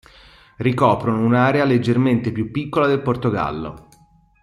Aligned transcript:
Ricoprono 0.55 1.23
un'area 1.23 1.63
leggermente 1.63 2.31
più 2.31 2.49
piccola 2.49 2.87
del 2.87 3.03
Portogallo. 3.03 3.87